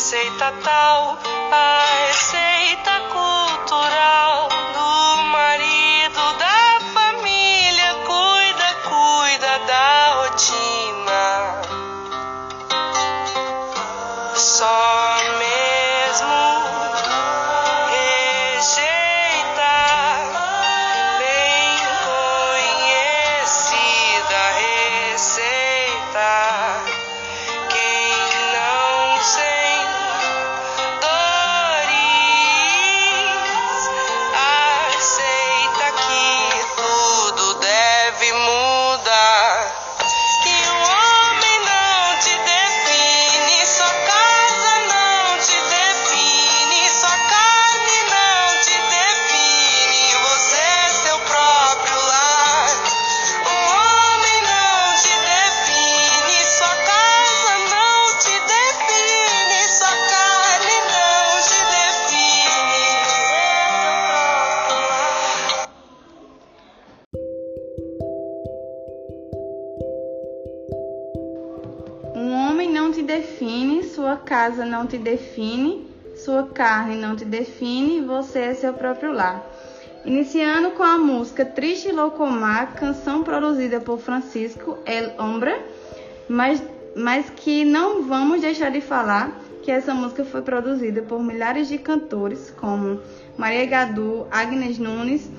[0.00, 1.18] Receita tal,
[1.52, 2.49] a receita
[74.20, 79.44] casa não te define, sua carne não te define, você é seu próprio lar.
[80.04, 85.58] Iniciando com a música Triste Loucomar, canção produzida por Francisco El Ombra,
[86.28, 86.62] mas,
[86.96, 91.76] mas que não vamos deixar de falar que essa música foi produzida por milhares de
[91.76, 93.00] cantores, como
[93.36, 95.30] Maria Gadu, Agnes Nunes,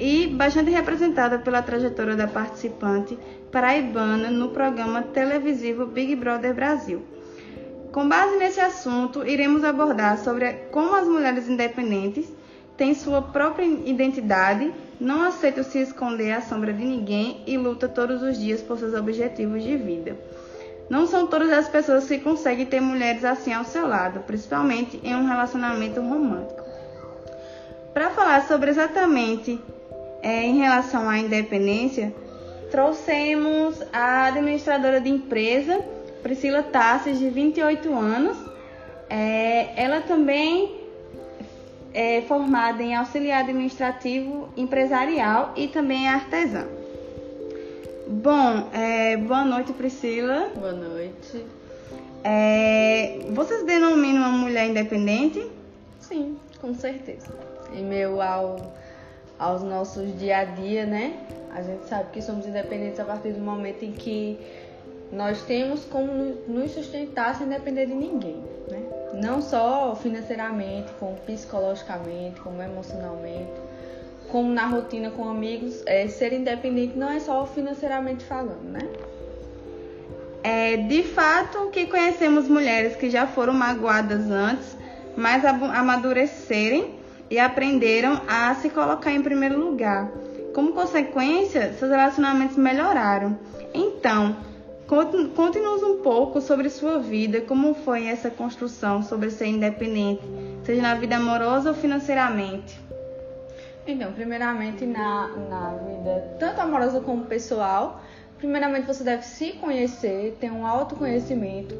[0.00, 3.18] e bastante representada pela trajetória da participante
[3.50, 7.02] paraibana no programa televisivo Big Brother Brasil.
[7.98, 12.32] Com base nesse assunto, iremos abordar sobre como as mulheres independentes
[12.76, 18.22] têm sua própria identidade, não aceitam se esconder à sombra de ninguém e lutam todos
[18.22, 20.16] os dias por seus objetivos de vida.
[20.88, 25.16] Não são todas as pessoas que conseguem ter mulheres assim ao seu lado, principalmente em
[25.16, 26.62] um relacionamento romântico.
[27.92, 29.60] Para falar sobre exatamente
[30.22, 32.14] é, em relação à independência,
[32.70, 38.36] trouxemos a administradora de empresa, Priscila Tassis, de 28 anos.
[39.10, 40.78] É, ela também
[41.94, 46.66] é formada em auxiliar administrativo empresarial e também é artesã.
[48.06, 50.50] Bom, é, boa noite, Priscila.
[50.54, 51.44] Boa noite.
[52.24, 55.46] É, você se denomina uma mulher independente?
[56.00, 57.28] Sim, com certeza.
[57.74, 58.74] Em meio ao,
[59.38, 61.18] aos nossos dia a dia, né?
[61.54, 64.38] A gente sabe que somos independentes a partir do momento em que
[65.12, 66.12] nós temos como
[66.46, 68.82] nos sustentar sem depender de ninguém, né?
[69.14, 73.52] Não só financeiramente, como psicologicamente, como emocionalmente,
[74.30, 75.82] como na rotina com amigos.
[75.86, 78.86] É, ser independente não é só financeiramente falando, né?
[80.42, 84.76] É, de fato que conhecemos mulheres que já foram magoadas antes,
[85.16, 86.94] mas amadurecerem
[87.30, 90.10] e aprenderam a se colocar em primeiro lugar.
[90.54, 93.38] Como consequência, seus relacionamentos melhoraram.
[93.74, 94.36] Então,
[94.88, 100.22] conte-nos um pouco sobre sua vida, como foi essa construção sobre ser independente,
[100.64, 102.80] seja na vida amorosa ou financeiramente.
[103.86, 108.02] Então, primeiramente na, na vida, tanto amorosa como pessoal,
[108.38, 111.74] primeiramente você deve se conhecer, ter um autoconhecimento,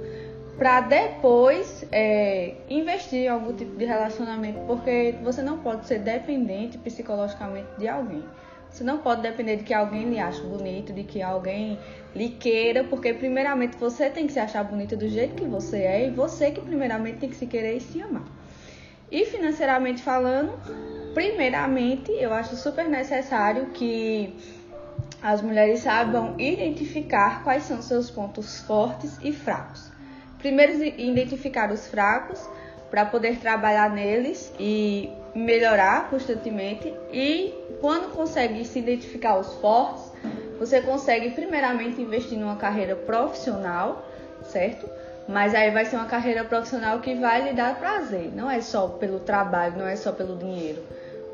[0.58, 6.76] para depois é, investir em algum tipo de relacionamento, porque você não pode ser dependente
[6.78, 8.24] psicologicamente de alguém.
[8.70, 11.78] Você não pode depender de que alguém lhe ache bonito, de que alguém
[12.14, 16.06] lhe queira, porque primeiramente você tem que se achar bonita do jeito que você é
[16.06, 18.24] e você que primeiramente tem que se querer e se amar.
[19.10, 20.52] E financeiramente falando,
[21.14, 24.36] primeiramente, eu acho super necessário que
[25.22, 29.90] as mulheres saibam identificar quais são seus pontos fortes e fracos.
[30.38, 32.40] Primeiro, identificar os fracos
[32.90, 36.92] para poder trabalhar neles e melhorar constantemente.
[37.12, 40.10] E quando consegue se identificar os fortes,
[40.58, 44.04] você consegue primeiramente investir numa carreira profissional,
[44.42, 44.88] certo?
[45.28, 48.32] Mas aí vai ser uma carreira profissional que vai lhe dar prazer.
[48.34, 50.82] Não é só pelo trabalho, não é só pelo dinheiro.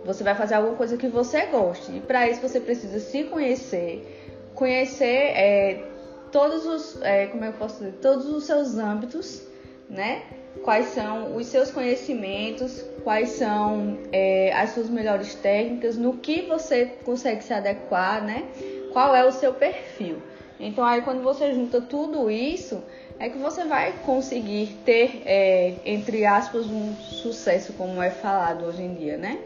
[0.04, 1.96] Você vai fazer alguma coisa que você goste.
[1.96, 5.84] E para isso você precisa se conhecer, conhecer é,
[6.30, 9.42] todos os, é, como eu posso dizer, todos os seus âmbitos,
[9.88, 10.22] né?
[10.62, 16.86] Quais são os seus conhecimentos, quais são é, as suas melhores técnicas, no que você
[17.04, 18.44] consegue se adequar, né?
[18.92, 20.22] Qual é o seu perfil.
[20.58, 22.82] Então aí quando você junta tudo isso,
[23.18, 28.82] é que você vai conseguir ter, é, entre aspas, um sucesso, como é falado hoje
[28.82, 29.38] em dia, né?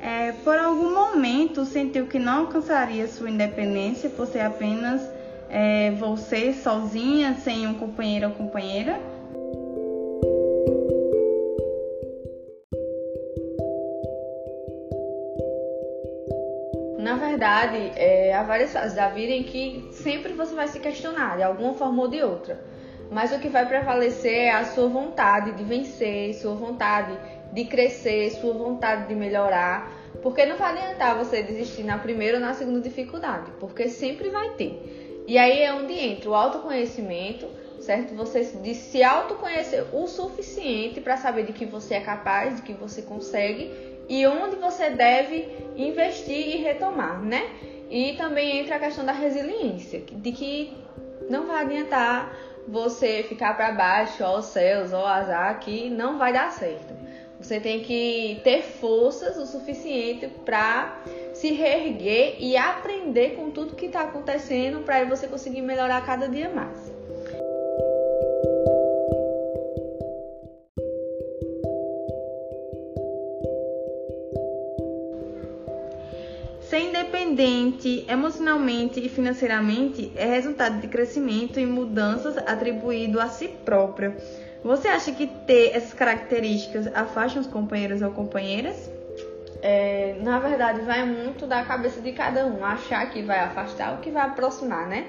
[0.00, 5.00] É, por algum momento sentiu que não alcançaria sua independência por ser apenas
[5.48, 9.00] é, você sozinha, sem um companheiro ou companheira?
[17.44, 21.42] Verdade, é, há várias fases da vida em que sempre você vai se questionar de
[21.42, 22.58] alguma forma ou de outra.
[23.10, 27.14] Mas o que vai prevalecer é a sua vontade de vencer, sua vontade
[27.52, 29.92] de crescer, sua vontade de melhorar.
[30.22, 34.54] Porque não vai adiantar você desistir na primeira ou na segunda dificuldade, porque sempre vai
[34.54, 35.22] ter.
[35.26, 37.46] E aí é onde entra o autoconhecimento,
[37.78, 38.14] certo?
[38.14, 42.72] Você de se autoconhecer o suficiente para saber de que você é capaz, de que
[42.72, 47.50] você consegue e onde você deve investir e retomar, né?
[47.90, 50.76] E também entra a questão da resiliência, de que
[51.28, 52.34] não vai adiantar
[52.66, 56.94] você ficar para baixo, ó céus, ó azar, que não vai dar certo.
[57.38, 60.98] Você tem que ter forças o suficiente para
[61.34, 66.48] se reerguer e aprender com tudo que está acontecendo para você conseguir melhorar cada dia
[66.48, 66.93] mais.
[77.34, 84.14] Independente emocionalmente e financeiramente é resultado de crescimento e mudanças atribuído a si próprio.
[84.62, 88.90] Você acha que ter essas características afasta os companheiros ou companheiras?
[89.60, 93.98] É, na verdade, vai muito da cabeça de cada um achar que vai afastar ou
[93.98, 95.06] que vai aproximar, né?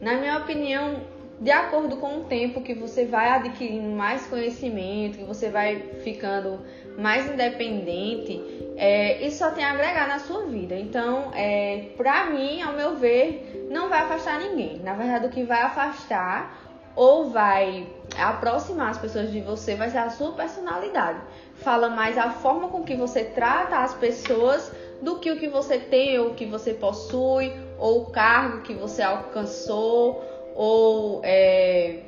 [0.00, 1.00] Na minha opinião,
[1.42, 6.60] de acordo com o tempo que você vai adquirindo mais conhecimento, que você vai ficando
[6.96, 8.40] mais independente,
[8.76, 10.76] é, isso só tem a agregar na sua vida.
[10.76, 14.78] Então, é, pra mim, ao meu ver, não vai afastar ninguém.
[14.84, 16.56] Na verdade, o que vai afastar
[16.94, 21.18] ou vai aproximar as pessoas de você vai ser a sua personalidade.
[21.56, 25.80] Fala mais a forma com que você trata as pessoas do que o que você
[25.80, 30.22] tem ou o que você possui, ou o cargo que você alcançou,
[30.54, 32.00] ou é,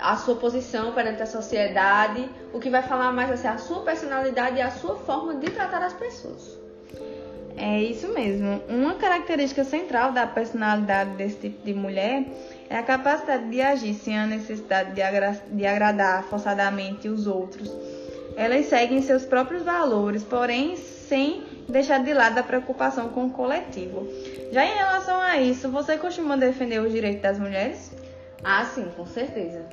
[0.00, 2.28] a sua posição perante a sociedade.
[2.52, 5.82] O que vai falar mais ser a sua personalidade e a sua forma de tratar
[5.82, 6.58] as pessoas.
[7.56, 8.62] É isso mesmo.
[8.68, 12.24] Uma característica central da personalidade desse tipo de mulher
[12.68, 17.70] é a capacidade de agir sem a necessidade de, agra de agradar forçadamente os outros.
[18.36, 24.08] Elas seguem seus próprios valores, porém sem deixar de lado a preocupação com o coletivo.
[24.52, 27.90] Já em relação a isso, você costuma defender os direitos das mulheres?
[28.44, 29.64] Ah, sim, com certeza.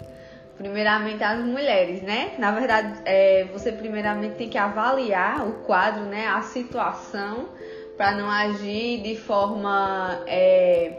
[0.58, 2.36] Primeiramente as mulheres, né?
[2.40, 6.28] Na verdade, é, você primeiramente tem que avaliar o quadro, né?
[6.28, 7.50] A situação,
[7.98, 10.94] para não agir de forma é,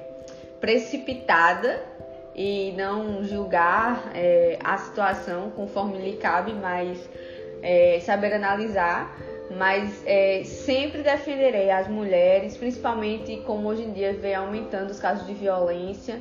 [0.61, 1.83] precipitada
[2.35, 6.99] e não julgar é, a situação conforme lhe cabe, mas
[7.63, 9.17] é, saber analisar.
[9.57, 15.27] Mas é, sempre defenderei as mulheres, principalmente como hoje em dia vem aumentando os casos
[15.27, 16.21] de violência.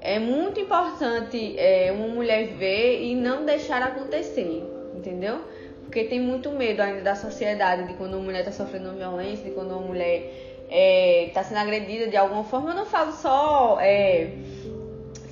[0.00, 4.62] É muito importante é, uma mulher ver e não deixar acontecer,
[4.94, 5.40] entendeu?
[5.82, 9.50] Porque tem muito medo ainda da sociedade de quando uma mulher está sofrendo violência, de
[9.50, 10.30] quando uma mulher
[10.68, 12.70] está é, tá sendo agredida de alguma forma.
[12.70, 14.30] Eu não falo só é,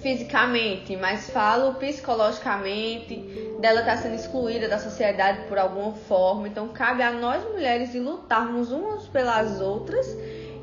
[0.07, 3.17] fisicamente, mas falo psicologicamente,
[3.61, 6.47] dela estar tá sendo excluída da sociedade por alguma forma.
[6.47, 10.07] Então cabe a nós mulheres de lutarmos umas pelas outras.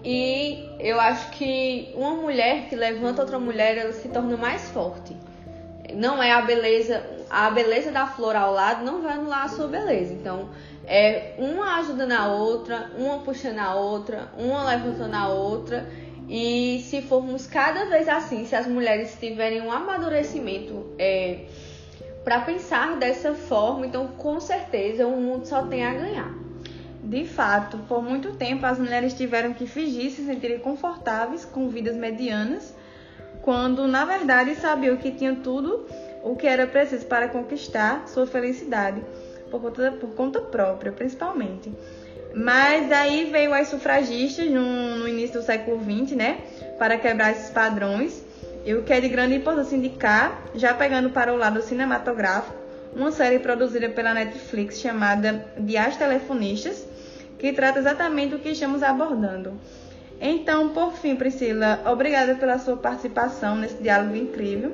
[0.02, 5.14] E eu acho que uma mulher que levanta outra mulher, ela se torna mais forte.
[5.94, 9.68] Não é a beleza, a beleza da flor ao lado não vai anular a sua
[9.68, 10.14] beleza.
[10.14, 10.48] Então,
[10.88, 15.86] é uma ajudando a outra, uma puxando a outra, uma levantando a outra
[16.30, 21.46] e se formos cada vez assim, se as mulheres tiverem um amadurecimento é,
[22.24, 26.34] para pensar dessa forma, então com certeza o mundo só tem a ganhar.
[27.04, 31.96] De fato, por muito tempo as mulheres tiveram que fingir se sentirem confortáveis com vidas
[31.96, 32.74] medianas,
[33.42, 35.86] quando na verdade sabiam que tinham tudo
[36.24, 39.04] o que era preciso para conquistar sua felicidade,
[39.52, 41.70] por conta, por conta própria, principalmente.
[42.34, 46.40] Mas aí veio as sufragistas no, no início do século XX, né?
[46.80, 48.24] Para quebrar esses padrões.
[48.66, 52.56] E o que é de grande importância indicar, já pegando para o lado cinematográfico,
[52.96, 56.88] uma série produzida pela Netflix chamada De As Telefonistas,
[57.38, 59.60] que trata exatamente do que estamos abordando.
[60.22, 64.72] Então, por fim, Priscila, obrigada pela sua participação nesse diálogo incrível.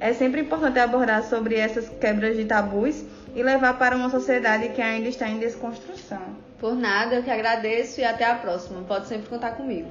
[0.00, 3.04] É sempre importante abordar sobre essas quebras de tabus
[3.36, 6.39] e levar para uma sociedade que ainda está em desconstrução.
[6.60, 8.82] Por nada, eu que agradeço e até a próxima.
[8.82, 9.88] Pode sempre contar comigo.